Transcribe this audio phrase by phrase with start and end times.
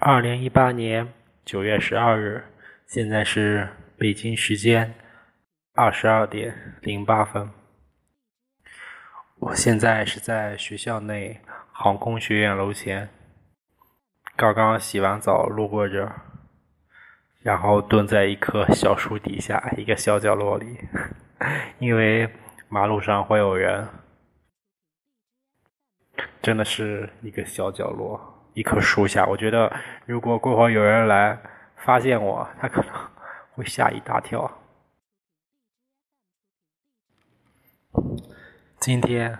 [0.00, 1.12] 二零一八年
[1.44, 2.44] 九月十二日，
[2.86, 4.94] 现在是北京时间
[5.74, 7.50] 二十二点零八分。
[9.40, 11.40] 我现在是在学校内
[11.72, 13.08] 航空学院楼前，
[14.36, 16.22] 刚刚洗完澡路过这儿，
[17.42, 20.78] 然后蹲在一棵小树底下一个小角落里，
[21.80, 22.32] 因为
[22.68, 23.88] 马路上会有人。
[26.40, 29.26] 真的是一个小角落，一棵树下。
[29.26, 29.72] 我觉得，
[30.06, 31.38] 如果过会儿有人来
[31.76, 32.92] 发现我，他可能
[33.52, 34.50] 会吓一大跳。
[38.80, 39.38] 今天，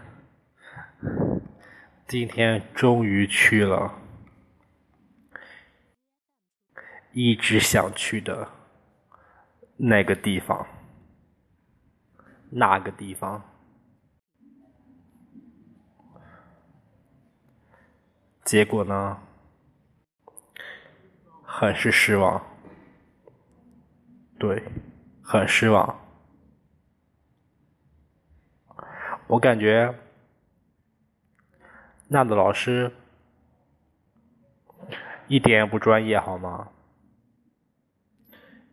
[2.06, 3.94] 今天终于去了，
[7.12, 8.48] 一直想去的
[9.76, 10.66] 那个地方，
[12.50, 13.42] 那个地方。
[18.48, 19.18] 结果呢，
[21.44, 22.42] 很是失望，
[24.38, 24.64] 对，
[25.22, 26.00] 很失望。
[29.26, 29.94] 我感觉
[32.06, 32.90] 那的老师
[35.26, 36.68] 一点也不专业，好吗？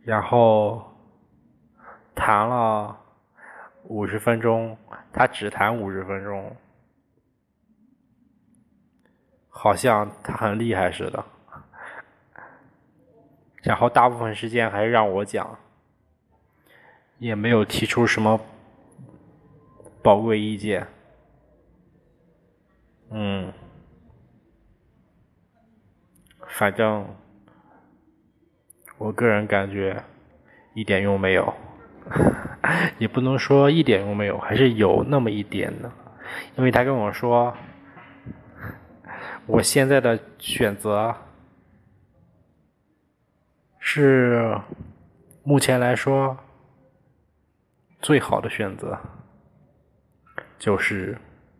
[0.03, 0.89] 然后
[2.15, 2.97] 谈了
[3.83, 4.77] 五十分钟，
[5.11, 6.55] 他只谈五十分钟。
[9.57, 11.25] 好像他很厉害似的，
[13.63, 15.57] 然后大部分时间还是让我讲，
[17.17, 18.39] 也没有提出什么
[20.03, 20.85] 宝贵意见。
[23.09, 23.51] 嗯，
[26.47, 27.07] 反正
[28.97, 30.03] 我个人感觉
[30.73, 31.53] 一点用没有，
[32.99, 35.89] 也不能说一点用没有，还是有那么一点的，
[36.57, 37.55] 因为他跟我说。
[39.47, 41.15] 我现在的选择
[43.79, 44.59] 是
[45.43, 46.35] 目前来说
[48.01, 48.99] 最好的选择，
[50.57, 51.15] 就是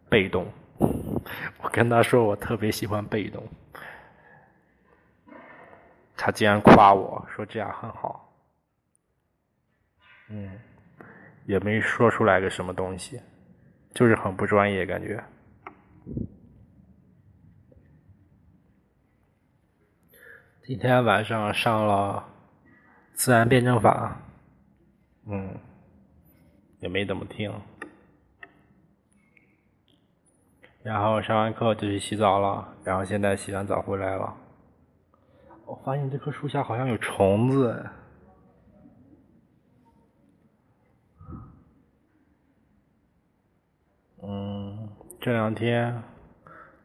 [0.09, 0.51] 被动。
[1.61, 3.47] 我跟他说我特别喜欢被动，
[6.17, 8.33] 他竟然夸我说这样很好，
[10.29, 10.59] 嗯，
[11.45, 13.21] 也没说出来个什么东西，
[13.93, 15.23] 就是很不专业感觉。
[20.67, 22.25] 今天晚上上了
[23.13, 24.17] 自然辩证法，
[25.27, 25.59] 嗯，
[26.79, 27.53] 也没怎么听。
[30.81, 34.35] 然后上完课就去洗澡了，然后现在洗完澡回来了。
[35.67, 37.85] 我发现这棵树下好像有虫子，
[44.23, 44.89] 嗯，
[45.21, 46.01] 这两天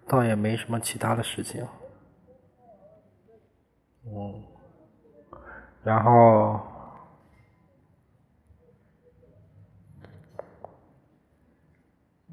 [0.07, 1.67] 倒也没什么其他的事情。
[4.07, 4.43] 嗯，
[5.85, 6.61] 然后，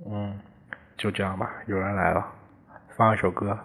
[0.05, 0.39] 嗯，
[0.97, 1.51] 就这样吧。
[1.67, 2.25] 有人来了，
[2.95, 3.57] 放一首歌。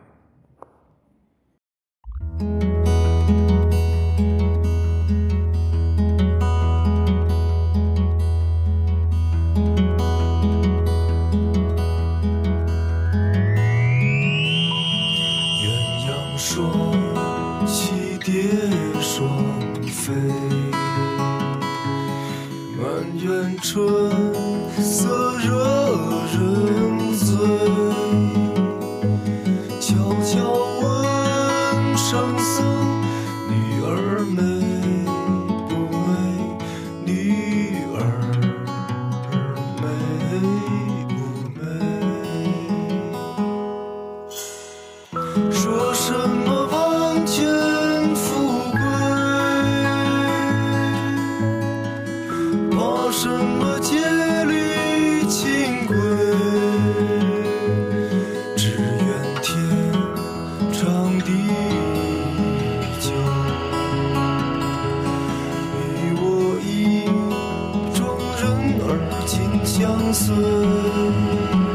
[23.25, 24.10] 愿春
[24.83, 25.47] 色惹
[26.33, 27.37] 人醉，
[29.81, 29.91] 悄
[30.25, 30.33] 悄
[30.81, 32.41] 问声。
[68.93, 71.71] 而今相思。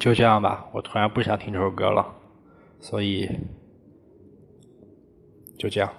[0.00, 2.04] 就这样吧，我突然不想听这首歌了，
[2.80, 3.28] 所以
[5.58, 5.92] 就这样。